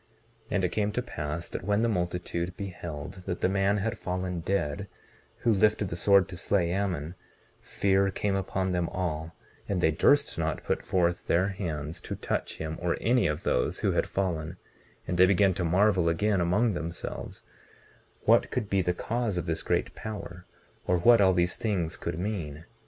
[0.45, 3.99] 19:24 And it came to pass that when the multitude beheld that the man had
[3.99, 4.87] fallen dead,
[5.41, 7.13] who lifted the sword to slay Ammon,
[7.59, 9.35] fear came upon them all,
[9.69, 13.81] and they durst not put forth their hands to touch him or any of those
[13.81, 14.57] who had fallen;
[15.07, 17.43] and they began to marvel again among themselves
[18.21, 20.47] what could be the cause of this great power,
[20.87, 22.65] or what all these things could mean.